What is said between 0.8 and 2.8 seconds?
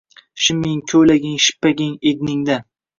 koʻylaging, shippaging– egningda.